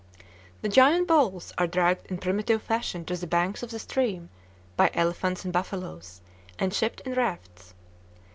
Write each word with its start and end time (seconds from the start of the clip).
The 0.63 0.67
"giant 0.67 1.07
boles" 1.07 1.53
are 1.59 1.67
dragged 1.67 2.07
in 2.07 2.17
primitive 2.17 2.63
fashion 2.63 3.05
to 3.05 3.15
the 3.15 3.27
banks 3.27 3.61
of 3.61 3.69
the 3.69 3.77
stream 3.77 4.31
by 4.75 4.89
elephants 4.95 5.43
and 5.45 5.53
buffaloes, 5.53 6.21
and 6.57 6.73
shipped 6.73 7.01
in 7.01 7.13
rafts. 7.13 7.75